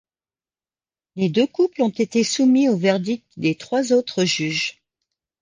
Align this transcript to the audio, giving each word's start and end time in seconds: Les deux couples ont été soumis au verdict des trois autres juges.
Les 1.15 1.29
deux 1.29 1.45
couples 1.45 1.83
ont 1.83 1.89
été 1.89 2.23
soumis 2.23 2.67
au 2.69 2.75
verdict 2.75 3.27
des 3.37 3.53
trois 3.53 3.93
autres 3.93 4.25
juges. 4.25 4.81